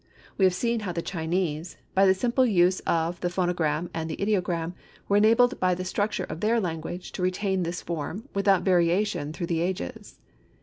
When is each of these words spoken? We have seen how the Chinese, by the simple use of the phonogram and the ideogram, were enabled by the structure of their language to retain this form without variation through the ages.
We 0.35 0.45
have 0.45 0.53
seen 0.55 0.79
how 0.79 0.93
the 0.93 1.03
Chinese, 1.03 1.77
by 1.93 2.07
the 2.07 2.15
simple 2.15 2.43
use 2.43 2.79
of 2.87 3.19
the 3.21 3.27
phonogram 3.27 3.91
and 3.93 4.09
the 4.09 4.17
ideogram, 4.17 4.73
were 5.07 5.17
enabled 5.17 5.59
by 5.59 5.75
the 5.75 5.85
structure 5.85 6.23
of 6.23 6.39
their 6.39 6.59
language 6.59 7.11
to 7.11 7.21
retain 7.21 7.61
this 7.61 7.83
form 7.83 8.27
without 8.33 8.63
variation 8.63 9.31
through 9.31 9.45
the 9.45 9.61
ages. 9.61 10.17